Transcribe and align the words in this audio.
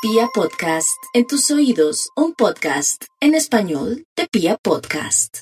Pia 0.00 0.28
Podcast, 0.32 0.96
en 1.12 1.26
tus 1.26 1.50
oídos, 1.50 2.10
un 2.14 2.32
podcast 2.32 3.02
en 3.20 3.34
español 3.34 4.04
de 4.16 4.28
Pia 4.30 4.56
Podcast. 4.62 5.38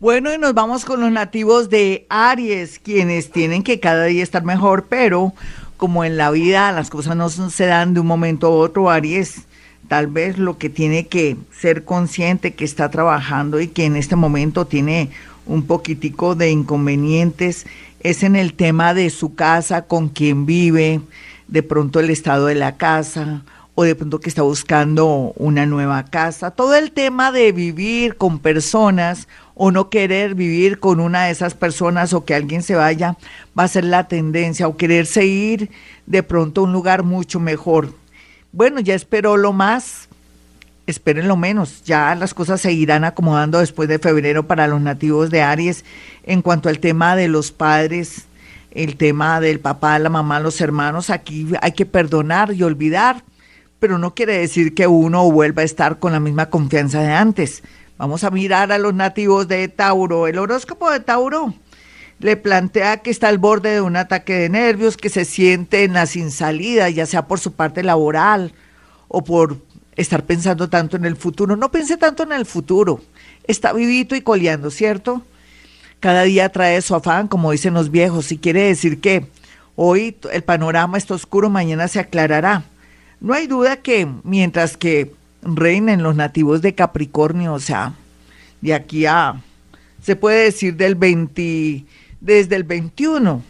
Bueno, 0.00 0.34
y 0.34 0.38
nos 0.38 0.52
vamos 0.52 0.84
con 0.84 1.00
los 1.00 1.12
nativos 1.12 1.70
de 1.70 2.04
Aries, 2.08 2.80
quienes 2.80 3.30
tienen 3.30 3.62
que 3.62 3.78
cada 3.78 4.06
día 4.06 4.24
estar 4.24 4.42
mejor, 4.42 4.86
pero 4.88 5.32
como 5.76 6.04
en 6.04 6.16
la 6.16 6.32
vida 6.32 6.72
las 6.72 6.90
cosas 6.90 7.14
no 7.14 7.30
se 7.30 7.66
dan 7.66 7.94
de 7.94 8.00
un 8.00 8.08
momento 8.08 8.48
a 8.48 8.50
otro, 8.50 8.90
Aries, 8.90 9.42
tal 9.86 10.08
vez 10.08 10.38
lo 10.38 10.58
que 10.58 10.70
tiene 10.70 11.06
que 11.06 11.36
ser 11.56 11.84
consciente 11.84 12.54
que 12.54 12.64
está 12.64 12.90
trabajando 12.90 13.60
y 13.60 13.68
que 13.68 13.84
en 13.84 13.94
este 13.94 14.16
momento 14.16 14.66
tiene 14.66 15.10
un 15.46 15.66
poquitico 15.66 16.34
de 16.34 16.50
inconvenientes 16.50 17.64
es 18.00 18.24
en 18.24 18.34
el 18.34 18.54
tema 18.54 18.92
de 18.92 19.08
su 19.08 19.36
casa, 19.36 19.82
con 19.82 20.08
quien 20.08 20.46
vive, 20.46 21.00
de 21.46 21.62
pronto 21.62 22.00
el 22.00 22.10
estado 22.10 22.46
de 22.46 22.56
la 22.56 22.76
casa, 22.76 23.44
o 23.74 23.82
de 23.82 23.94
pronto 23.94 24.20
que 24.20 24.28
está 24.28 24.42
buscando 24.42 25.32
una 25.36 25.66
nueva 25.66 26.04
casa. 26.04 26.50
Todo 26.52 26.76
el 26.76 26.92
tema 26.92 27.32
de 27.32 27.52
vivir 27.52 28.16
con 28.16 28.38
personas 28.38 29.26
o 29.54 29.70
no 29.70 29.90
querer 29.90 30.34
vivir 30.34 30.78
con 30.78 31.00
una 31.00 31.24
de 31.24 31.32
esas 31.32 31.54
personas 31.54 32.12
o 32.12 32.24
que 32.24 32.34
alguien 32.34 32.62
se 32.62 32.74
vaya 32.74 33.16
va 33.58 33.64
a 33.64 33.68
ser 33.68 33.84
la 33.84 34.06
tendencia 34.06 34.68
o 34.68 34.76
quererse 34.76 35.26
ir 35.26 35.70
de 36.06 36.22
pronto 36.22 36.60
a 36.60 36.64
un 36.64 36.72
lugar 36.72 37.02
mucho 37.02 37.40
mejor. 37.40 37.92
Bueno, 38.52 38.78
ya 38.78 38.94
espero 38.94 39.36
lo 39.36 39.52
más, 39.52 40.08
esperen 40.86 41.26
lo 41.26 41.36
menos, 41.36 41.82
ya 41.84 42.14
las 42.14 42.34
cosas 42.34 42.60
se 42.60 42.72
irán 42.72 43.04
acomodando 43.04 43.58
después 43.58 43.88
de 43.88 43.98
febrero 43.98 44.46
para 44.46 44.68
los 44.68 44.80
nativos 44.80 45.30
de 45.30 45.42
Aries 45.42 45.84
en 46.22 46.42
cuanto 46.42 46.68
al 46.68 46.78
tema 46.78 47.16
de 47.16 47.26
los 47.26 47.50
padres, 47.50 48.26
el 48.70 48.96
tema 48.96 49.40
del 49.40 49.58
papá, 49.58 49.98
la 49.98 50.10
mamá, 50.10 50.38
los 50.38 50.60
hermanos, 50.60 51.10
aquí 51.10 51.48
hay 51.60 51.72
que 51.72 51.86
perdonar 51.86 52.52
y 52.52 52.62
olvidar 52.62 53.24
pero 53.78 53.98
no 53.98 54.14
quiere 54.14 54.38
decir 54.38 54.74
que 54.74 54.86
uno 54.86 55.30
vuelva 55.30 55.62
a 55.62 55.64
estar 55.64 55.98
con 55.98 56.12
la 56.12 56.20
misma 56.20 56.50
confianza 56.50 57.00
de 57.00 57.12
antes. 57.12 57.62
Vamos 57.96 58.24
a 58.24 58.30
mirar 58.30 58.72
a 58.72 58.78
los 58.78 58.94
nativos 58.94 59.46
de 59.48 59.68
Tauro. 59.68 60.26
El 60.26 60.38
horóscopo 60.38 60.90
de 60.90 61.00
Tauro 61.00 61.54
le 62.18 62.36
plantea 62.36 62.98
que 62.98 63.10
está 63.10 63.28
al 63.28 63.38
borde 63.38 63.74
de 63.74 63.80
un 63.80 63.96
ataque 63.96 64.34
de 64.34 64.48
nervios, 64.48 64.96
que 64.96 65.10
se 65.10 65.24
siente 65.24 65.84
en 65.84 65.92
la 65.92 66.06
sin 66.06 66.30
salida, 66.30 66.88
ya 66.90 67.06
sea 67.06 67.26
por 67.26 67.38
su 67.38 67.52
parte 67.52 67.82
laboral 67.82 68.52
o 69.08 69.22
por 69.22 69.58
estar 69.96 70.24
pensando 70.24 70.68
tanto 70.68 70.96
en 70.96 71.04
el 71.04 71.16
futuro. 71.16 71.56
No 71.56 71.70
pense 71.70 71.96
tanto 71.96 72.22
en 72.22 72.32
el 72.32 72.46
futuro. 72.46 73.00
Está 73.46 73.72
vivito 73.72 74.16
y 74.16 74.22
coleando, 74.22 74.70
¿cierto? 74.70 75.22
Cada 76.00 76.22
día 76.22 76.50
trae 76.50 76.80
su 76.82 76.94
afán, 76.94 77.28
como 77.28 77.52
dicen 77.52 77.74
los 77.74 77.90
viejos, 77.90 78.32
y 78.32 78.38
quiere 78.38 78.62
decir 78.62 79.00
que 79.00 79.26
hoy 79.76 80.16
el 80.32 80.42
panorama 80.42 80.98
está 80.98 81.14
oscuro, 81.14 81.48
mañana 81.48 81.88
se 81.88 82.00
aclarará. 82.00 82.64
No 83.24 83.32
hay 83.32 83.46
duda 83.46 83.78
que 83.78 84.06
mientras 84.22 84.76
que 84.76 85.14
reinen 85.40 86.02
los 86.02 86.14
nativos 86.14 86.60
de 86.60 86.74
Capricornio, 86.74 87.54
o 87.54 87.58
sea, 87.58 87.94
de 88.60 88.74
aquí 88.74 89.06
a, 89.06 89.40
se 90.02 90.14
puede 90.14 90.44
decir 90.44 90.76
del 90.76 90.94
20, 90.94 91.86
desde 92.20 92.54
el 92.54 92.64
21 92.64 93.42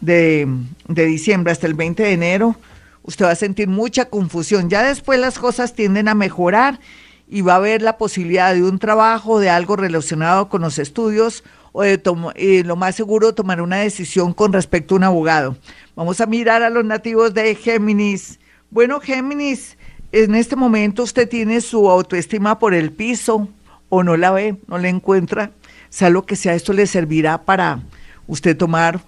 de, 0.00 0.48
de 0.88 1.06
diciembre 1.06 1.52
hasta 1.52 1.68
el 1.68 1.74
20 1.74 2.02
de 2.02 2.12
enero, 2.12 2.56
usted 3.04 3.24
va 3.24 3.30
a 3.30 3.36
sentir 3.36 3.68
mucha 3.68 4.06
confusión. 4.06 4.68
Ya 4.68 4.82
después 4.82 5.20
las 5.20 5.38
cosas 5.38 5.74
tienden 5.74 6.08
a 6.08 6.16
mejorar 6.16 6.80
y 7.28 7.42
va 7.42 7.52
a 7.52 7.58
haber 7.58 7.82
la 7.82 7.98
posibilidad 7.98 8.52
de 8.52 8.64
un 8.64 8.80
trabajo, 8.80 9.38
de 9.38 9.48
algo 9.48 9.76
relacionado 9.76 10.48
con 10.48 10.62
los 10.62 10.80
estudios 10.80 11.44
o 11.70 11.82
de 11.82 12.02
eh, 12.34 12.64
lo 12.64 12.74
más 12.74 12.96
seguro 12.96 13.32
tomar 13.32 13.60
una 13.60 13.76
decisión 13.76 14.32
con 14.32 14.52
respecto 14.52 14.96
a 14.96 14.98
un 14.98 15.04
abogado. 15.04 15.56
Vamos 15.94 16.20
a 16.20 16.26
mirar 16.26 16.64
a 16.64 16.70
los 16.70 16.84
nativos 16.84 17.32
de 17.32 17.54
Géminis. 17.54 18.39
Bueno, 18.72 19.00
Géminis, 19.00 19.76
en 20.12 20.36
este 20.36 20.54
momento 20.54 21.02
usted 21.02 21.28
tiene 21.28 21.60
su 21.60 21.90
autoestima 21.90 22.60
por 22.60 22.72
el 22.72 22.92
piso 22.92 23.48
o 23.88 24.04
no 24.04 24.16
la 24.16 24.30
ve, 24.30 24.58
no 24.68 24.78
la 24.78 24.88
encuentra. 24.88 25.50
Sea 25.88 26.08
lo 26.08 26.24
que 26.24 26.36
sea, 26.36 26.54
esto 26.54 26.72
le 26.72 26.86
servirá 26.86 27.42
para 27.42 27.80
usted 28.28 28.56
tomar 28.56 29.00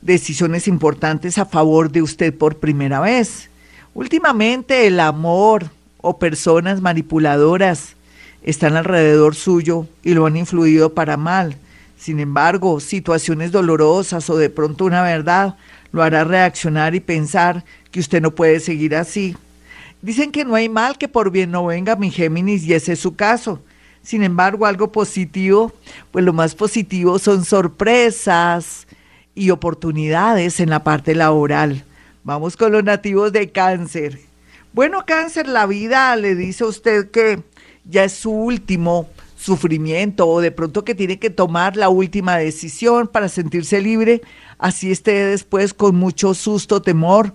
decisiones 0.00 0.66
importantes 0.66 1.36
a 1.36 1.44
favor 1.44 1.92
de 1.92 2.00
usted 2.00 2.32
por 2.32 2.56
primera 2.56 2.98
vez. 2.98 3.50
Últimamente 3.92 4.86
el 4.86 4.98
amor 5.00 5.66
o 5.98 6.18
personas 6.18 6.80
manipuladoras 6.80 7.96
están 8.42 8.74
alrededor 8.74 9.34
suyo 9.34 9.86
y 10.02 10.14
lo 10.14 10.24
han 10.24 10.38
influido 10.38 10.94
para 10.94 11.18
mal. 11.18 11.56
Sin 11.98 12.20
embargo, 12.20 12.80
situaciones 12.80 13.52
dolorosas 13.52 14.30
o 14.30 14.38
de 14.38 14.48
pronto 14.48 14.86
una 14.86 15.02
verdad 15.02 15.56
lo 15.92 16.02
hará 16.02 16.24
reaccionar 16.24 16.94
y 16.94 17.00
pensar 17.00 17.66
que 17.90 18.00
usted 18.00 18.20
no 18.20 18.30
puede 18.32 18.60
seguir 18.60 18.94
así. 18.94 19.36
Dicen 20.02 20.32
que 20.32 20.44
no 20.44 20.54
hay 20.54 20.68
mal 20.68 20.96
que 20.96 21.08
por 21.08 21.30
bien 21.30 21.50
no 21.50 21.66
venga 21.66 21.96
mi 21.96 22.10
Géminis 22.10 22.64
y 22.64 22.74
ese 22.74 22.92
es 22.92 23.00
su 23.00 23.16
caso. 23.16 23.60
Sin 24.02 24.22
embargo, 24.22 24.64
algo 24.64 24.90
positivo, 24.90 25.72
pues 26.10 26.24
lo 26.24 26.32
más 26.32 26.54
positivo 26.54 27.18
son 27.18 27.44
sorpresas 27.44 28.86
y 29.34 29.50
oportunidades 29.50 30.60
en 30.60 30.70
la 30.70 30.82
parte 30.82 31.14
laboral. 31.14 31.84
Vamos 32.24 32.56
con 32.56 32.72
los 32.72 32.82
nativos 32.82 33.32
de 33.32 33.50
cáncer. 33.50 34.20
Bueno, 34.72 35.04
cáncer, 35.06 35.48
la 35.48 35.66
vida 35.66 36.14
le 36.16 36.34
dice 36.34 36.64
a 36.64 36.68
usted 36.68 37.10
que 37.10 37.42
ya 37.84 38.04
es 38.04 38.12
su 38.12 38.30
último 38.30 39.08
sufrimiento 39.36 40.28
o 40.28 40.40
de 40.40 40.50
pronto 40.50 40.84
que 40.84 40.94
tiene 40.94 41.18
que 41.18 41.30
tomar 41.30 41.76
la 41.76 41.88
última 41.88 42.36
decisión 42.36 43.08
para 43.08 43.28
sentirse 43.28 43.80
libre, 43.80 44.20
así 44.58 44.90
esté 44.92 45.12
después 45.24 45.72
con 45.72 45.96
mucho 45.96 46.34
susto, 46.34 46.82
temor, 46.82 47.32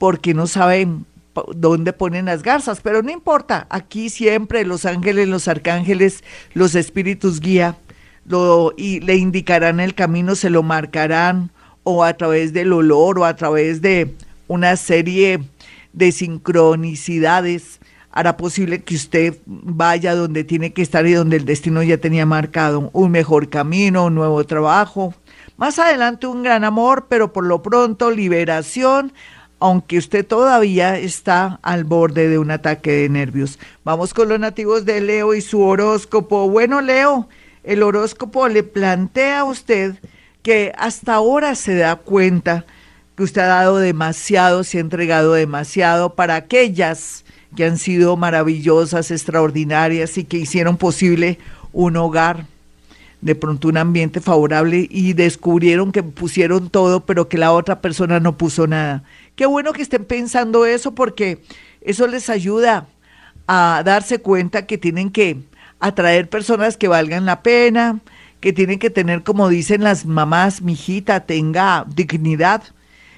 porque 0.00 0.32
no 0.32 0.46
saben 0.46 1.04
dónde 1.54 1.92
ponen 1.92 2.24
las 2.24 2.42
garzas, 2.42 2.80
pero 2.80 3.02
no 3.02 3.10
importa, 3.10 3.66
aquí 3.68 4.08
siempre 4.08 4.64
los 4.64 4.86
ángeles, 4.86 5.28
los 5.28 5.46
arcángeles, 5.46 6.24
los 6.54 6.74
espíritus 6.74 7.38
guía 7.38 7.76
lo, 8.24 8.72
y 8.78 9.00
le 9.00 9.16
indicarán 9.16 9.78
el 9.78 9.94
camino, 9.94 10.36
se 10.36 10.48
lo 10.48 10.62
marcarán 10.62 11.50
o 11.82 12.02
a 12.02 12.14
través 12.14 12.54
del 12.54 12.72
olor 12.72 13.18
o 13.18 13.26
a 13.26 13.36
través 13.36 13.82
de 13.82 14.14
una 14.48 14.74
serie 14.76 15.40
de 15.92 16.12
sincronicidades 16.12 17.78
hará 18.10 18.38
posible 18.38 18.82
que 18.82 18.94
usted 18.94 19.36
vaya 19.44 20.14
donde 20.14 20.44
tiene 20.44 20.72
que 20.72 20.80
estar 20.80 21.06
y 21.06 21.12
donde 21.12 21.36
el 21.36 21.44
destino 21.44 21.82
ya 21.82 21.98
tenía 21.98 22.24
marcado, 22.24 22.88
un 22.94 23.10
mejor 23.10 23.50
camino, 23.50 24.06
un 24.06 24.14
nuevo 24.14 24.44
trabajo, 24.44 25.14
más 25.58 25.78
adelante 25.78 26.26
un 26.26 26.42
gran 26.42 26.64
amor, 26.64 27.06
pero 27.10 27.34
por 27.34 27.44
lo 27.44 27.62
pronto 27.62 28.10
liberación, 28.10 29.12
aunque 29.60 29.98
usted 29.98 30.26
todavía 30.26 30.98
está 30.98 31.60
al 31.62 31.84
borde 31.84 32.28
de 32.28 32.38
un 32.38 32.50
ataque 32.50 32.92
de 32.92 33.08
nervios. 33.10 33.58
Vamos 33.84 34.14
con 34.14 34.28
los 34.30 34.40
nativos 34.40 34.86
de 34.86 35.02
Leo 35.02 35.34
y 35.34 35.42
su 35.42 35.60
horóscopo. 35.60 36.48
Bueno, 36.48 36.80
Leo, 36.80 37.28
el 37.62 37.82
horóscopo 37.82 38.48
le 38.48 38.62
plantea 38.62 39.40
a 39.40 39.44
usted 39.44 39.96
que 40.42 40.72
hasta 40.78 41.14
ahora 41.14 41.54
se 41.54 41.76
da 41.76 41.96
cuenta 41.96 42.64
que 43.16 43.22
usted 43.22 43.42
ha 43.42 43.46
dado 43.46 43.76
demasiado, 43.76 44.64
se 44.64 44.78
ha 44.78 44.80
entregado 44.80 45.34
demasiado 45.34 46.14
para 46.14 46.36
aquellas 46.36 47.24
que 47.54 47.66
han 47.66 47.76
sido 47.76 48.16
maravillosas, 48.16 49.10
extraordinarias 49.10 50.16
y 50.16 50.24
que 50.24 50.38
hicieron 50.38 50.78
posible 50.78 51.38
un 51.72 51.96
hogar, 51.96 52.46
de 53.20 53.34
pronto 53.34 53.68
un 53.68 53.76
ambiente 53.76 54.22
favorable 54.22 54.86
y 54.88 55.12
descubrieron 55.12 55.92
que 55.92 56.02
pusieron 56.02 56.70
todo, 56.70 57.00
pero 57.00 57.28
que 57.28 57.36
la 57.36 57.52
otra 57.52 57.82
persona 57.82 58.20
no 58.20 58.38
puso 58.38 58.66
nada. 58.66 59.02
Qué 59.40 59.46
bueno 59.46 59.72
que 59.72 59.80
estén 59.80 60.04
pensando 60.04 60.66
eso 60.66 60.94
porque 60.94 61.40
eso 61.80 62.06
les 62.06 62.28
ayuda 62.28 62.88
a 63.46 63.80
darse 63.86 64.18
cuenta 64.18 64.66
que 64.66 64.76
tienen 64.76 65.08
que 65.08 65.38
atraer 65.78 66.28
personas 66.28 66.76
que 66.76 66.88
valgan 66.88 67.24
la 67.24 67.42
pena, 67.42 68.00
que 68.40 68.52
tienen 68.52 68.78
que 68.78 68.90
tener, 68.90 69.22
como 69.22 69.48
dicen 69.48 69.82
las 69.82 70.04
mamás, 70.04 70.60
mijita, 70.60 71.20
tenga 71.20 71.86
dignidad. 71.88 72.64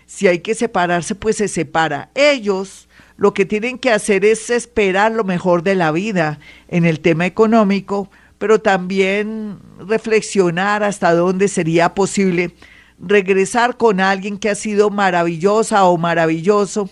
Si 0.06 0.28
hay 0.28 0.38
que 0.38 0.54
separarse, 0.54 1.16
pues 1.16 1.38
se 1.38 1.48
separa. 1.48 2.10
Ellos 2.14 2.88
lo 3.16 3.34
que 3.34 3.44
tienen 3.44 3.76
que 3.76 3.90
hacer 3.90 4.24
es 4.24 4.48
esperar 4.48 5.10
lo 5.10 5.24
mejor 5.24 5.64
de 5.64 5.74
la 5.74 5.90
vida 5.90 6.38
en 6.68 6.84
el 6.84 7.00
tema 7.00 7.26
económico, 7.26 8.12
pero 8.38 8.60
también 8.60 9.58
reflexionar 9.88 10.84
hasta 10.84 11.14
dónde 11.14 11.48
sería 11.48 11.94
posible 11.94 12.54
regresar 13.02 13.76
con 13.76 14.00
alguien 14.00 14.38
que 14.38 14.48
ha 14.48 14.54
sido 14.54 14.88
maravillosa 14.88 15.84
o 15.84 15.98
maravilloso 15.98 16.88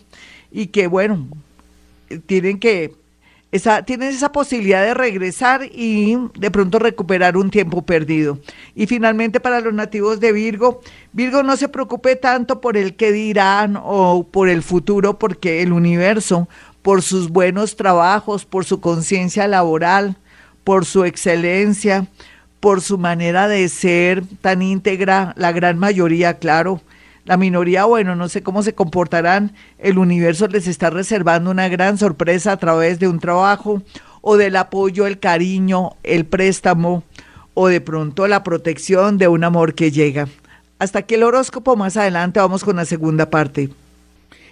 y 0.51 0.67
que, 0.67 0.89
bueno, 0.89 1.29
tienen 2.27 2.59
que 2.59 2.93
esa, 3.53 3.83
tienes 3.83 4.15
esa 4.15 4.31
posibilidad 4.31 4.85
de 4.85 4.95
regresar 4.95 5.65
y 5.65 6.17
de 6.39 6.51
pronto 6.53 6.79
recuperar 6.79 7.37
un 7.37 7.51
tiempo 7.51 7.83
perdido. 7.83 8.39
Y 8.77 8.87
finalmente 8.87 9.41
para 9.41 9.61
los 9.61 9.75
nativos 9.75 10.21
de 10.21 10.33
Virgo, 10.33 10.81
Virgo 11.13 11.43
no 11.43 11.57
se 11.57 11.69
preocupe 11.69 12.15
tanto 12.15 12.61
por 12.61 12.77
el 12.77 12.95
que 12.95 13.11
dirán 13.11 13.77
o 13.83 14.25
por 14.31 14.49
el 14.49 14.63
futuro, 14.63 15.19
porque 15.19 15.63
el 15.63 15.73
universo, 15.73 16.49
por 16.83 17.03
sus 17.03 17.29
buenos 17.29 17.75
trabajos, 17.75 18.45
por 18.45 18.65
su 18.65 18.81
conciencia 18.81 19.49
laboral, 19.49 20.17
por 20.63 20.85
su 20.85 21.05
excelencia, 21.05 22.07
por 22.61 22.83
su 22.83 22.99
manera 22.99 23.49
de 23.49 23.69
ser 23.69 24.23
tan 24.43 24.63
íntegra, 24.63 25.33
la 25.37 25.53
gran 25.53 25.79
mayoría, 25.79 26.39
claro, 26.39 26.81
La 27.25 27.37
minoría, 27.37 27.85
bueno, 27.85 28.17
no 28.17 28.29
sé 28.29 28.43
cómo 28.43 28.63
se 28.63 28.75
comportarán. 28.75 29.53
El 29.79 29.99
universo 29.99 30.49
les 30.49 30.67
está 30.67 30.91
reservando 30.91 31.51
una 31.51 31.69
gran 31.69 31.99
sorpresa 31.99 32.53
a 32.53 32.57
través 32.57 32.99
de 32.99 33.09
un 33.09 33.21
trabajo 33.21 33.83
o 34.23 34.37
del 34.37 34.57
apoyo, 34.57 35.07
el 35.07 35.19
cariño, 35.19 35.93
el 36.03 36.25
préstamo 36.25 37.05
o 37.55 37.69
de 37.69 37.81
pronto 37.81 38.27
la 38.27 38.43
protección 38.43 39.19
de 39.19 39.29
un 39.29 39.45
amor 39.45 39.75
que 39.75 39.91
llega. 39.91 40.29
Hasta 40.79 41.01
aquí 41.01 41.15
el 41.15 41.23
horóscopo, 41.23 41.77
más 41.77 41.97
adelante 41.97 42.41
vamos 42.41 42.65
con 42.65 42.77
la 42.77 42.85
segunda 42.87 43.29
parte. 43.29 43.69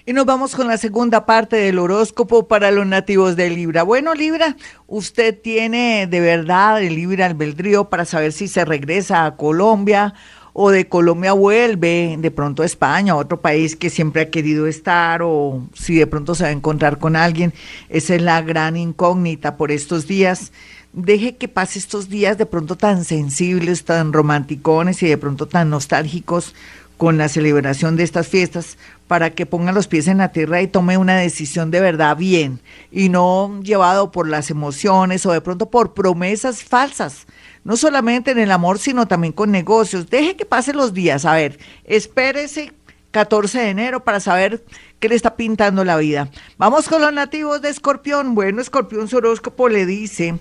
Y 0.08 0.14
nos 0.14 0.24
vamos 0.24 0.56
con 0.56 0.68
la 0.68 0.78
segunda 0.78 1.26
parte 1.26 1.56
del 1.56 1.78
horóscopo 1.78 2.48
para 2.48 2.70
los 2.70 2.86
nativos 2.86 3.36
de 3.36 3.50
Libra. 3.50 3.82
Bueno, 3.82 4.14
Libra, 4.14 4.56
usted 4.86 5.38
tiene 5.38 6.06
de 6.06 6.20
verdad 6.20 6.82
el 6.82 6.94
libre 6.94 7.24
albedrío 7.24 7.90
para 7.90 8.06
saber 8.06 8.32
si 8.32 8.48
se 8.48 8.64
regresa 8.64 9.26
a 9.26 9.36
Colombia 9.36 10.14
o 10.54 10.70
de 10.70 10.88
Colombia 10.88 11.34
vuelve 11.34 12.16
de 12.18 12.30
pronto 12.30 12.62
a 12.62 12.64
España, 12.64 13.16
otro 13.16 13.42
país 13.42 13.76
que 13.76 13.90
siempre 13.90 14.22
ha 14.22 14.30
querido 14.30 14.66
estar, 14.66 15.20
o 15.22 15.68
si 15.74 15.96
de 15.96 16.06
pronto 16.06 16.34
se 16.34 16.44
va 16.44 16.48
a 16.48 16.52
encontrar 16.52 16.98
con 16.98 17.14
alguien. 17.14 17.52
Esa 17.90 18.14
es 18.14 18.22
la 18.22 18.40
gran 18.40 18.78
incógnita 18.78 19.58
por 19.58 19.70
estos 19.70 20.06
días. 20.06 20.52
Deje 20.94 21.36
que 21.36 21.48
pase 21.48 21.78
estos 21.78 22.08
días 22.08 22.38
de 22.38 22.46
pronto 22.46 22.76
tan 22.76 23.04
sensibles, 23.04 23.84
tan 23.84 24.14
romanticones 24.14 25.02
y 25.02 25.06
de 25.06 25.18
pronto 25.18 25.48
tan 25.48 25.68
nostálgicos 25.68 26.54
con 26.96 27.16
la 27.16 27.28
celebración 27.28 27.96
de 27.96 28.02
estas 28.02 28.26
fiestas 28.26 28.76
para 29.08 29.30
que 29.30 29.46
ponga 29.46 29.72
los 29.72 29.88
pies 29.88 30.06
en 30.06 30.18
la 30.18 30.30
tierra 30.30 30.62
y 30.62 30.68
tome 30.68 30.98
una 30.98 31.16
decisión 31.16 31.70
de 31.70 31.80
verdad 31.80 32.16
bien 32.16 32.60
y 32.92 33.08
no 33.08 33.60
llevado 33.62 34.12
por 34.12 34.28
las 34.28 34.50
emociones 34.50 35.26
o 35.26 35.32
de 35.32 35.40
pronto 35.40 35.70
por 35.70 35.94
promesas 35.94 36.62
falsas, 36.62 37.26
no 37.64 37.76
solamente 37.76 38.30
en 38.30 38.38
el 38.38 38.52
amor, 38.52 38.78
sino 38.78 39.08
también 39.08 39.32
con 39.32 39.50
negocios. 39.50 40.08
Deje 40.10 40.36
que 40.36 40.44
pasen 40.44 40.76
los 40.76 40.92
días, 40.94 41.24
a 41.24 41.34
ver, 41.34 41.58
espérese 41.84 42.72
14 43.10 43.58
de 43.58 43.70
enero 43.70 44.04
para 44.04 44.20
saber 44.20 44.62
qué 45.00 45.08
le 45.08 45.14
está 45.14 45.36
pintando 45.36 45.84
la 45.84 45.96
vida. 45.96 46.30
Vamos 46.58 46.88
con 46.88 47.00
los 47.00 47.12
nativos 47.12 47.62
de 47.62 47.70
Escorpión. 47.70 48.34
Bueno, 48.34 48.60
Escorpión 48.60 49.08
su 49.08 49.16
horóscopo 49.16 49.68
le 49.68 49.86
dice 49.86 50.38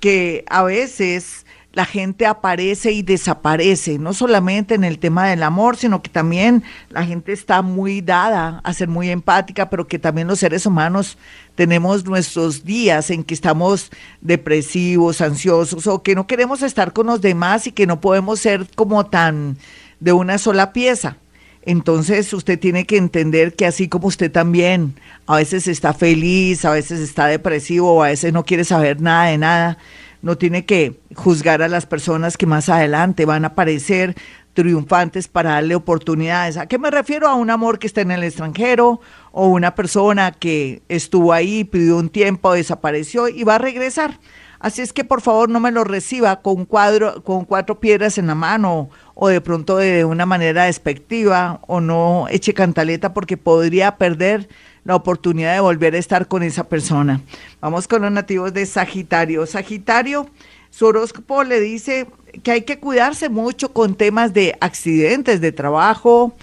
que 0.00 0.44
a 0.48 0.64
veces 0.64 1.46
la 1.72 1.84
gente 1.84 2.26
aparece 2.26 2.90
y 2.90 3.02
desaparece, 3.02 3.98
no 3.98 4.12
solamente 4.12 4.74
en 4.74 4.82
el 4.82 4.98
tema 4.98 5.28
del 5.28 5.42
amor, 5.42 5.76
sino 5.76 6.02
que 6.02 6.10
también 6.10 6.64
la 6.88 7.04
gente 7.04 7.32
está 7.32 7.62
muy 7.62 8.00
dada 8.00 8.60
a 8.64 8.72
ser 8.72 8.88
muy 8.88 9.08
empática, 9.10 9.70
pero 9.70 9.86
que 9.86 9.98
también 9.98 10.26
los 10.26 10.40
seres 10.40 10.66
humanos 10.66 11.16
tenemos 11.54 12.04
nuestros 12.04 12.64
días 12.64 13.10
en 13.10 13.22
que 13.22 13.34
estamos 13.34 13.90
depresivos, 14.20 15.20
ansiosos 15.20 15.86
o 15.86 16.02
que 16.02 16.14
no 16.14 16.26
queremos 16.26 16.62
estar 16.62 16.92
con 16.92 17.06
los 17.06 17.20
demás 17.20 17.66
y 17.66 17.72
que 17.72 17.86
no 17.86 18.00
podemos 18.00 18.40
ser 18.40 18.66
como 18.74 19.06
tan 19.06 19.56
de 20.00 20.12
una 20.12 20.38
sola 20.38 20.72
pieza. 20.72 21.18
Entonces 21.62 22.32
usted 22.32 22.58
tiene 22.58 22.86
que 22.86 22.96
entender 22.96 23.54
que 23.54 23.66
así 23.66 23.88
como 23.88 24.08
usted 24.08 24.32
también 24.32 24.94
a 25.26 25.36
veces 25.36 25.68
está 25.68 25.92
feliz, 25.92 26.64
a 26.64 26.72
veces 26.72 27.00
está 27.00 27.26
depresivo 27.26 28.02
a 28.02 28.08
veces 28.08 28.32
no 28.32 28.44
quiere 28.44 28.64
saber 28.64 29.00
nada 29.00 29.26
de 29.26 29.38
nada, 29.38 29.78
no 30.22 30.36
tiene 30.36 30.64
que 30.64 31.00
juzgar 31.14 31.62
a 31.62 31.68
las 31.68 31.86
personas 31.86 32.36
que 32.36 32.46
más 32.46 32.68
adelante 32.68 33.24
van 33.24 33.44
a 33.44 33.48
aparecer 33.48 34.16
triunfantes 34.54 35.28
para 35.28 35.50
darle 35.50 35.74
oportunidades. 35.74 36.56
¿A 36.56 36.66
qué 36.66 36.78
me 36.78 36.90
refiero? 36.90 37.28
A 37.28 37.34
un 37.34 37.50
amor 37.50 37.78
que 37.78 37.86
está 37.86 38.00
en 38.00 38.10
el 38.10 38.24
extranjero 38.24 39.00
o 39.32 39.48
una 39.48 39.74
persona 39.74 40.32
que 40.32 40.82
estuvo 40.88 41.32
ahí, 41.32 41.64
pidió 41.64 41.96
un 41.96 42.08
tiempo, 42.08 42.52
desapareció 42.52 43.28
y 43.28 43.44
va 43.44 43.56
a 43.56 43.58
regresar. 43.58 44.18
Así 44.58 44.82
es 44.82 44.92
que 44.92 45.04
por 45.04 45.22
favor 45.22 45.48
no 45.48 45.58
me 45.58 45.70
lo 45.70 45.84
reciba 45.84 46.42
con 46.42 46.66
cuadro, 46.66 47.24
con 47.24 47.46
cuatro 47.46 47.80
piedras 47.80 48.18
en 48.18 48.26
la 48.26 48.34
mano 48.34 48.90
o 49.14 49.28
de 49.28 49.40
pronto 49.40 49.78
de 49.78 50.04
una 50.04 50.26
manera 50.26 50.64
despectiva 50.64 51.60
o 51.66 51.80
no 51.80 52.26
eche 52.28 52.52
cantaleta 52.52 53.14
porque 53.14 53.38
podría 53.38 53.96
perder 53.96 54.50
la 54.84 54.96
oportunidad 54.96 55.54
de 55.54 55.60
volver 55.60 55.94
a 55.94 55.98
estar 55.98 56.28
con 56.28 56.42
esa 56.42 56.68
persona. 56.68 57.20
Vamos 57.60 57.86
con 57.86 58.02
los 58.02 58.12
nativos 58.12 58.52
de 58.52 58.66
Sagitario. 58.66 59.46
Sagitario, 59.46 60.28
su 60.70 60.86
horóscopo 60.86 61.44
le 61.44 61.60
dice 61.60 62.06
que 62.42 62.52
hay 62.52 62.62
que 62.62 62.78
cuidarse 62.78 63.28
mucho 63.28 63.72
con 63.72 63.94
temas 63.94 64.32
de 64.32 64.56
accidentes 64.60 65.40
de 65.40 65.52
trabajo, 65.52 66.34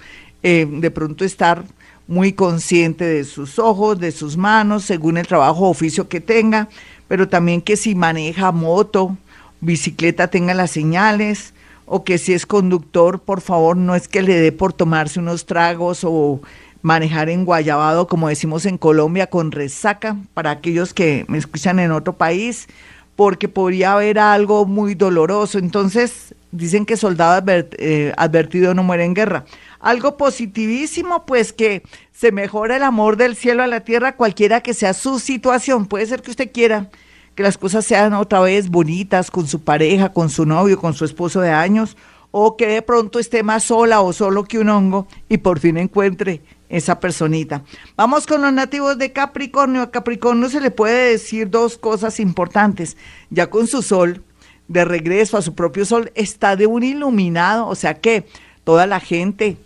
eh, 0.42 0.66
de 0.70 0.90
pronto 0.90 1.24
estar 1.24 1.64
muy 2.06 2.32
consciente 2.32 3.04
de 3.04 3.24
sus 3.24 3.58
ojos, 3.58 3.98
de 3.98 4.12
sus 4.12 4.36
manos, 4.36 4.84
según 4.84 5.18
el 5.18 5.26
trabajo 5.26 5.66
o 5.66 5.70
oficio 5.70 6.08
que 6.08 6.20
tenga, 6.20 6.68
pero 7.06 7.28
también 7.28 7.60
que 7.60 7.76
si 7.76 7.94
maneja 7.94 8.50
moto, 8.52 9.16
bicicleta 9.60 10.28
tenga 10.28 10.54
las 10.54 10.70
señales, 10.70 11.52
o 11.84 12.04
que 12.04 12.18
si 12.18 12.34
es 12.34 12.46
conductor, 12.46 13.20
por 13.20 13.40
favor, 13.40 13.76
no 13.76 13.94
es 13.94 14.08
que 14.08 14.22
le 14.22 14.38
dé 14.38 14.52
por 14.52 14.72
tomarse 14.72 15.20
unos 15.20 15.46
tragos 15.46 16.04
o 16.04 16.40
manejar 16.82 17.28
en 17.28 17.44
Guayabado, 17.44 18.06
como 18.06 18.28
decimos 18.28 18.66
en 18.66 18.78
Colombia, 18.78 19.28
con 19.28 19.52
resaca, 19.52 20.16
para 20.34 20.50
aquellos 20.50 20.94
que 20.94 21.24
me 21.28 21.38
escuchan 21.38 21.78
en 21.78 21.92
otro 21.92 22.16
país, 22.16 22.68
porque 23.16 23.48
podría 23.48 23.94
haber 23.94 24.18
algo 24.18 24.64
muy 24.64 24.94
doloroso. 24.94 25.58
Entonces, 25.58 26.34
dicen 26.52 26.86
que 26.86 26.96
soldado 26.96 27.42
eh, 27.48 28.12
advertido 28.16 28.74
no 28.74 28.82
muere 28.82 29.04
en 29.04 29.14
guerra. 29.14 29.44
Algo 29.80 30.16
positivísimo, 30.16 31.26
pues 31.26 31.52
que 31.52 31.82
se 32.12 32.32
mejora 32.32 32.76
el 32.76 32.82
amor 32.82 33.16
del 33.16 33.36
cielo 33.36 33.62
a 33.62 33.66
la 33.66 33.80
tierra, 33.80 34.16
cualquiera 34.16 34.60
que 34.60 34.74
sea 34.74 34.94
su 34.94 35.18
situación. 35.18 35.86
Puede 35.86 36.06
ser 36.06 36.22
que 36.22 36.30
usted 36.30 36.52
quiera 36.52 36.90
que 37.34 37.42
las 37.42 37.58
cosas 37.58 37.84
sean 37.84 38.14
otra 38.14 38.40
vez 38.40 38.68
bonitas 38.68 39.30
con 39.30 39.46
su 39.46 39.60
pareja, 39.60 40.12
con 40.12 40.28
su 40.28 40.44
novio, 40.44 40.80
con 40.80 40.94
su 40.94 41.04
esposo 41.04 41.40
de 41.40 41.50
años, 41.50 41.96
o 42.30 42.56
que 42.56 42.66
de 42.66 42.82
pronto 42.82 43.18
esté 43.18 43.42
más 43.42 43.64
sola 43.64 44.00
o 44.00 44.12
solo 44.12 44.44
que 44.44 44.58
un 44.58 44.68
hongo 44.68 45.06
y 45.28 45.38
por 45.38 45.60
fin 45.60 45.76
encuentre 45.76 46.42
esa 46.68 47.00
personita. 47.00 47.62
Vamos 47.96 48.26
con 48.26 48.42
los 48.42 48.52
nativos 48.52 48.98
de 48.98 49.12
Capricornio. 49.12 49.82
A 49.82 49.90
Capricornio 49.90 50.48
se 50.48 50.60
le 50.60 50.70
puede 50.70 51.12
decir 51.12 51.50
dos 51.50 51.78
cosas 51.78 52.20
importantes. 52.20 52.96
Ya 53.30 53.48
con 53.48 53.66
su 53.66 53.82
sol, 53.82 54.22
de 54.68 54.84
regreso 54.84 55.36
a 55.36 55.42
su 55.42 55.54
propio 55.54 55.84
sol, 55.84 56.12
está 56.14 56.56
de 56.56 56.66
un 56.66 56.82
iluminado, 56.82 57.66
o 57.66 57.74
sea 57.74 57.94
que 57.94 58.26
toda 58.64 58.86
la 58.86 59.00
gente 59.00 59.56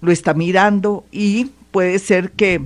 lo 0.00 0.12
está 0.12 0.34
mirando 0.34 1.04
y 1.10 1.50
puede 1.70 1.98
ser 1.98 2.32
que 2.32 2.60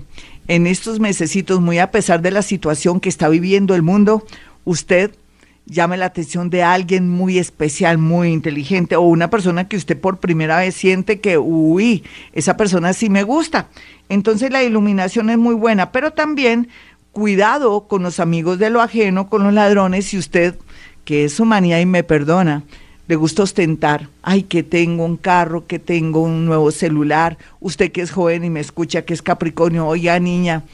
en 0.48 0.66
estos 0.66 1.00
mesecitos, 1.00 1.60
muy 1.60 1.78
a 1.78 1.90
pesar 1.90 2.22
de 2.22 2.30
la 2.30 2.42
situación 2.42 3.00
que 3.00 3.08
está 3.08 3.28
viviendo 3.28 3.74
el 3.74 3.82
mundo, 3.82 4.24
usted 4.64 5.12
llame 5.66 5.96
la 5.96 6.06
atención 6.06 6.48
de 6.48 6.62
alguien 6.62 7.10
muy 7.10 7.38
especial, 7.38 7.98
muy 7.98 8.28
inteligente 8.28 8.96
o 8.96 9.02
una 9.02 9.28
persona 9.30 9.68
que 9.68 9.76
usted 9.76 10.00
por 10.00 10.18
primera 10.18 10.58
vez 10.58 10.74
siente 10.74 11.20
que, 11.20 11.38
uy, 11.38 12.04
esa 12.32 12.56
persona 12.56 12.92
sí 12.92 13.10
me 13.10 13.24
gusta. 13.24 13.68
Entonces 14.08 14.50
la 14.50 14.62
iluminación 14.62 15.28
es 15.30 15.38
muy 15.38 15.54
buena, 15.54 15.90
pero 15.90 16.12
también 16.12 16.68
cuidado 17.10 17.88
con 17.88 18.02
los 18.02 18.20
amigos 18.20 18.58
de 18.58 18.70
lo 18.70 18.80
ajeno, 18.80 19.28
con 19.28 19.42
los 19.42 19.52
ladrones, 19.52 20.06
si 20.06 20.18
usted, 20.18 20.54
que 21.04 21.24
es 21.24 21.40
humanidad 21.40 21.80
y 21.80 21.86
me 21.86 22.04
perdona, 22.04 22.62
le 23.08 23.16
gusta 23.16 23.42
ostentar, 23.42 24.08
ay, 24.22 24.42
que 24.42 24.62
tengo 24.62 25.04
un 25.04 25.16
carro, 25.16 25.66
que 25.66 25.78
tengo 25.78 26.20
un 26.20 26.44
nuevo 26.44 26.70
celular, 26.70 27.38
usted 27.60 27.92
que 27.92 28.02
es 28.02 28.10
joven 28.10 28.44
y 28.44 28.50
me 28.50 28.60
escucha, 28.60 29.02
que 29.02 29.14
es 29.14 29.22
Capricornio, 29.22 29.86
oiga 29.86 30.18
niña, 30.18 30.64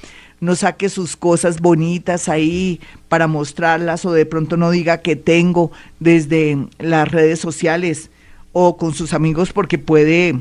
no 0.43 0.57
saque 0.57 0.89
sus 0.89 1.17
cosas 1.17 1.61
bonitas 1.61 2.29
ahí 2.29 2.81
para 3.09 3.29
mostrarlas 3.29 4.05
o 4.05 4.13
de 4.13 4.27
pronto 4.27 4.57
no 4.57 4.73
diga 4.73 4.99
que 4.99 5.15
tengo 5.15 5.71
desde 6.01 6.67
las 6.81 7.09
redes 7.09 7.39
sociales 7.39 8.11
o 8.51 8.77
con 8.77 8.93
sus 8.93 9.15
amigos 9.15 9.53
porque 9.53 9.79
puede 9.79 10.41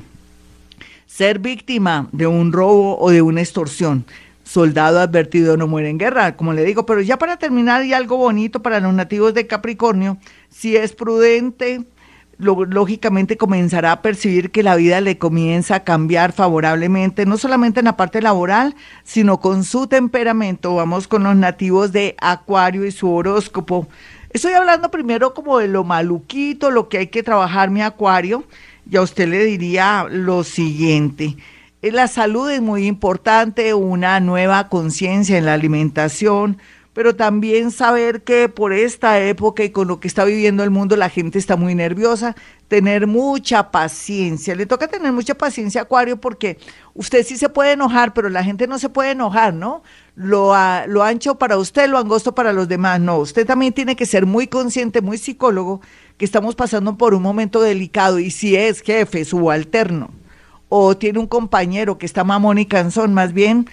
ser 1.05 1.37
víctima 1.37 2.09
de 2.11 2.25
un 2.25 2.51
robo 2.51 2.97
o 2.97 3.11
de 3.11 3.21
una 3.21 3.41
extorsión. 3.41 4.03
Soldado 4.43 4.99
advertido 4.99 5.55
no 5.55 5.67
muere 5.67 5.89
en 5.89 5.99
guerra, 5.99 6.35
como 6.35 6.51
le 6.53 6.65
digo, 6.65 6.83
pero 6.87 7.01
ya 7.01 7.19
para 7.19 7.37
terminar 7.37 7.85
y 7.85 7.93
algo 7.93 8.17
bonito 8.17 8.63
para 8.63 8.79
los 8.79 8.95
nativos 8.95 9.35
de 9.35 9.45
Capricornio, 9.45 10.17
si 10.49 10.75
es 10.75 10.93
prudente, 10.93 11.85
lógicamente 12.41 13.37
comenzará 13.37 13.91
a 13.91 14.01
percibir 14.01 14.51
que 14.51 14.63
la 14.63 14.75
vida 14.75 14.99
le 14.99 15.17
comienza 15.17 15.75
a 15.75 15.83
cambiar 15.83 16.33
favorablemente, 16.33 17.25
no 17.25 17.37
solamente 17.37 17.79
en 17.79 17.85
la 17.85 17.97
parte 17.97 18.21
laboral, 18.21 18.75
sino 19.03 19.39
con 19.39 19.63
su 19.63 19.87
temperamento. 19.87 20.75
Vamos 20.75 21.07
con 21.07 21.23
los 21.23 21.35
nativos 21.35 21.91
de 21.91 22.15
Acuario 22.19 22.85
y 22.85 22.91
su 22.91 23.11
horóscopo. 23.11 23.87
Estoy 24.31 24.53
hablando 24.53 24.89
primero 24.89 25.33
como 25.33 25.59
de 25.59 25.67
lo 25.67 25.83
maluquito, 25.83 26.71
lo 26.71 26.89
que 26.89 26.97
hay 26.97 27.07
que 27.07 27.21
trabajar 27.21 27.69
mi 27.69 27.81
Acuario, 27.81 28.43
y 28.89 28.97
a 28.97 29.01
usted 29.01 29.27
le 29.27 29.45
diría 29.45 30.07
lo 30.09 30.43
siguiente. 30.43 31.37
La 31.81 32.07
salud 32.07 32.49
es 32.49 32.61
muy 32.61 32.87
importante, 32.87 33.73
una 33.73 34.19
nueva 34.19 34.69
conciencia 34.69 35.37
en 35.37 35.45
la 35.45 35.53
alimentación, 35.53 36.57
pero 36.93 37.15
también 37.15 37.71
saber 37.71 38.23
que 38.23 38.49
por 38.49 38.73
esta 38.73 39.19
época 39.19 39.63
y 39.63 39.69
con 39.69 39.87
lo 39.87 39.99
que 39.99 40.07
está 40.07 40.25
viviendo 40.25 40.63
el 40.63 40.71
mundo 40.71 40.97
la 40.97 41.09
gente 41.09 41.39
está 41.39 41.55
muy 41.55 41.73
nerviosa, 41.73 42.35
tener 42.67 43.07
mucha 43.07 43.71
paciencia. 43.71 44.55
Le 44.55 44.65
toca 44.65 44.87
tener 44.87 45.13
mucha 45.13 45.35
paciencia, 45.35 45.81
Acuario, 45.81 46.17
porque 46.19 46.57
usted 46.93 47.25
sí 47.25 47.37
se 47.37 47.49
puede 47.49 47.73
enojar, 47.73 48.13
pero 48.13 48.29
la 48.29 48.43
gente 48.43 48.67
no 48.67 48.77
se 48.77 48.89
puede 48.89 49.11
enojar, 49.11 49.53
¿no? 49.53 49.83
Lo, 50.15 50.53
lo 50.87 51.03
ancho 51.03 51.35
para 51.35 51.57
usted, 51.57 51.89
lo 51.89 51.97
angosto 51.97 52.35
para 52.35 52.51
los 52.51 52.67
demás. 52.67 52.99
No, 52.99 53.19
usted 53.19 53.45
también 53.45 53.71
tiene 53.71 53.95
que 53.95 54.05
ser 54.05 54.25
muy 54.25 54.47
consciente, 54.47 55.01
muy 55.01 55.17
psicólogo, 55.17 55.81
que 56.17 56.25
estamos 56.25 56.55
pasando 56.55 56.97
por 56.97 57.13
un 57.13 57.23
momento 57.23 57.61
delicado 57.61 58.19
y 58.19 58.31
si 58.31 58.55
es 58.55 58.81
jefe, 58.81 59.23
subalterno 59.23 60.11
o 60.73 60.95
tiene 60.95 61.19
un 61.19 61.27
compañero 61.27 61.97
que 61.97 62.05
está 62.05 62.23
mamón 62.23 62.57
y 62.57 62.65
cansón, 62.65 63.13
más 63.13 63.33
bien 63.33 63.67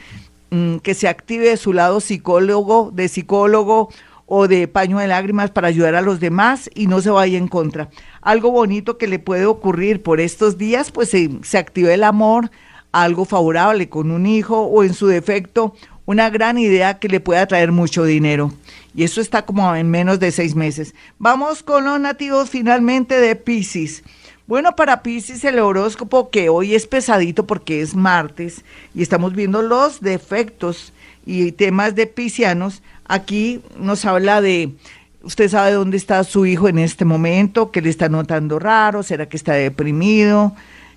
mm, 0.50 0.76
que 0.78 0.94
se 0.94 1.08
active 1.08 1.48
de 1.48 1.56
su 1.56 1.72
lado 1.72 2.00
psicólogo, 2.00 2.90
de 2.92 3.08
psicólogo 3.08 3.90
o 4.26 4.48
de 4.48 4.68
paño 4.68 4.98
de 4.98 5.06
lágrimas 5.06 5.50
para 5.50 5.68
ayudar 5.68 5.94
a 5.94 6.02
los 6.02 6.20
demás 6.20 6.70
y 6.74 6.86
no 6.86 7.00
se 7.00 7.10
vaya 7.10 7.38
en 7.38 7.48
contra. 7.48 7.88
Algo 8.20 8.50
bonito 8.50 8.98
que 8.98 9.08
le 9.08 9.18
puede 9.18 9.46
ocurrir 9.46 10.02
por 10.02 10.20
estos 10.20 10.58
días, 10.58 10.90
pues 10.90 11.10
se, 11.10 11.30
se 11.42 11.58
activa 11.58 11.94
el 11.94 12.04
amor, 12.04 12.50
algo 12.92 13.24
favorable 13.24 13.88
con 13.88 14.10
un 14.10 14.26
hijo 14.26 14.60
o 14.62 14.84
en 14.84 14.94
su 14.94 15.06
defecto 15.06 15.74
una 16.08 16.30
gran 16.30 16.56
idea 16.56 16.98
que 16.98 17.08
le 17.08 17.20
pueda 17.20 17.46
traer 17.46 17.70
mucho 17.70 18.02
dinero. 18.02 18.50
Y 18.94 19.04
eso 19.04 19.20
está 19.20 19.44
como 19.44 19.74
en 19.74 19.90
menos 19.90 20.18
de 20.18 20.32
seis 20.32 20.54
meses. 20.54 20.94
Vamos 21.18 21.62
con 21.62 21.84
los 21.84 22.00
nativos 22.00 22.48
finalmente 22.48 23.20
de 23.20 23.36
Pisces. 23.36 24.02
Bueno, 24.48 24.74
para 24.74 25.02
Pisces 25.02 25.44
el 25.44 25.58
horóscopo 25.58 26.30
que 26.30 26.48
hoy 26.48 26.74
es 26.74 26.86
pesadito 26.86 27.46
porque 27.46 27.82
es 27.82 27.94
martes 27.94 28.64
y 28.94 29.02
estamos 29.02 29.34
viendo 29.34 29.60
los 29.60 30.00
defectos 30.00 30.94
y 31.26 31.52
temas 31.52 31.94
de 31.94 32.06
piscianos. 32.06 32.82
Aquí 33.04 33.60
nos 33.78 34.06
habla 34.06 34.40
de, 34.40 34.72
usted 35.20 35.50
sabe 35.50 35.72
dónde 35.72 35.98
está 35.98 36.24
su 36.24 36.46
hijo 36.46 36.66
en 36.66 36.78
este 36.78 37.04
momento, 37.04 37.70
que 37.70 37.82
le 37.82 37.90
está 37.90 38.08
notando 38.08 38.58
raro, 38.58 39.02
será 39.02 39.28
que 39.28 39.36
está 39.36 39.52
deprimido, 39.52 40.54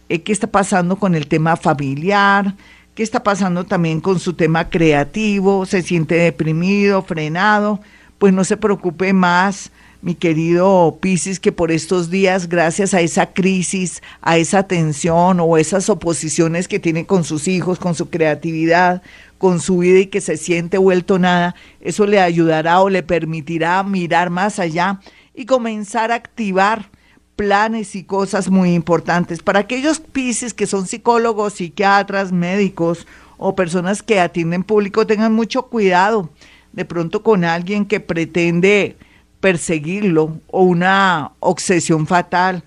eh, 0.07 0.21
qué 0.21 0.31
está 0.31 0.47
pasando 0.47 0.95
con 0.95 1.13
el 1.13 1.27
tema 1.27 1.57
familiar, 1.57 2.55
qué 2.95 3.03
está 3.03 3.21
pasando 3.21 3.65
también 3.65 3.99
con 3.99 4.17
su 4.19 4.31
tema 4.31 4.69
creativo, 4.69 5.65
se 5.65 5.81
siente 5.81 6.15
deprimido, 6.15 7.01
frenado, 7.01 7.81
pues 8.17 8.31
no 8.33 8.45
se 8.45 8.55
preocupe 8.55 9.11
más 9.11 9.71
mi 10.01 10.15
querido 10.15 10.97
Piscis, 10.99 11.39
que 11.39 11.51
por 11.51 11.71
estos 11.71 12.09
días, 12.09 12.49
gracias 12.49 12.93
a 12.93 13.01
esa 13.01 13.33
crisis, 13.33 14.01
a 14.21 14.37
esa 14.37 14.63
tensión 14.63 15.39
o 15.39 15.57
esas 15.57 15.89
oposiciones 15.89 16.67
que 16.67 16.79
tiene 16.79 17.05
con 17.05 17.23
sus 17.23 17.47
hijos, 17.47 17.77
con 17.77 17.93
su 17.93 18.09
creatividad, 18.09 19.03
con 19.37 19.59
su 19.59 19.79
vida 19.79 19.99
y 19.99 20.07
que 20.07 20.21
se 20.21 20.37
siente 20.37 20.77
vuelto 20.77 21.19
nada, 21.19 21.55
eso 21.79 22.05
le 22.05 22.19
ayudará 22.19 22.81
o 22.81 22.89
le 22.89 23.03
permitirá 23.03 23.83
mirar 23.83 24.29
más 24.29 24.59
allá 24.59 24.99
y 25.35 25.45
comenzar 25.45 26.11
a 26.11 26.15
activar 26.15 26.89
planes 27.35 27.95
y 27.95 28.03
cosas 28.03 28.49
muy 28.49 28.73
importantes. 28.73 29.41
Para 29.41 29.59
aquellos 29.59 29.99
Piscis 29.99 30.53
que 30.53 30.67
son 30.67 30.87
psicólogos, 30.87 31.53
psiquiatras, 31.53 32.31
médicos 32.31 33.07
o 33.37 33.55
personas 33.55 34.03
que 34.03 34.19
atienden 34.19 34.63
público, 34.63 35.07
tengan 35.07 35.33
mucho 35.33 35.63
cuidado 35.63 36.29
de 36.73 36.85
pronto 36.85 37.23
con 37.23 37.43
alguien 37.43 37.85
que 37.85 37.99
pretende 37.99 38.95
perseguirlo 39.41 40.39
o 40.47 40.63
una 40.63 41.31
obsesión 41.39 42.07
fatal. 42.07 42.63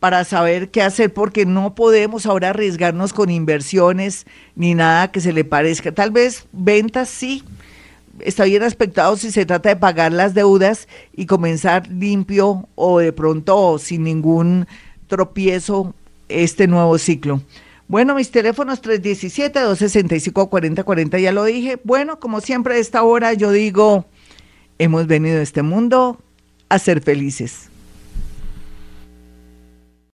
para 0.00 0.24
saber 0.24 0.70
qué 0.70 0.82
hacer, 0.82 1.12
porque 1.12 1.46
no 1.46 1.74
podemos 1.74 2.26
ahora 2.26 2.50
arriesgarnos 2.50 3.12
con 3.12 3.30
inversiones 3.30 4.26
ni 4.54 4.74
nada 4.74 5.10
que 5.10 5.20
se 5.20 5.32
le 5.32 5.44
parezca. 5.44 5.92
Tal 5.92 6.10
vez 6.10 6.46
ventas 6.52 7.08
sí, 7.08 7.42
está 8.20 8.44
bien 8.44 8.62
aspectado 8.62 9.16
si 9.16 9.30
se 9.30 9.46
trata 9.46 9.70
de 9.70 9.76
pagar 9.76 10.12
las 10.12 10.34
deudas 10.34 10.88
y 11.14 11.26
comenzar 11.26 11.86
limpio 11.88 12.68
o 12.74 12.98
de 12.98 13.12
pronto 13.12 13.78
sin 13.78 14.04
ningún 14.04 14.66
tropiezo 15.06 15.94
este 16.28 16.66
nuevo 16.66 16.98
ciclo. 16.98 17.40
Bueno, 17.86 18.14
mis 18.14 18.30
teléfonos 18.30 18.82
317-265-4040, 18.82 21.20
ya 21.20 21.32
lo 21.32 21.44
dije. 21.44 21.78
Bueno, 21.84 22.18
como 22.18 22.40
siempre 22.40 22.74
a 22.74 22.78
esta 22.78 23.02
hora 23.02 23.34
yo 23.34 23.52
digo, 23.52 24.06
hemos 24.78 25.06
venido 25.06 25.40
a 25.40 25.42
este 25.42 25.60
mundo 25.62 26.18
a 26.68 26.78
ser 26.78 27.02
felices. 27.02 27.68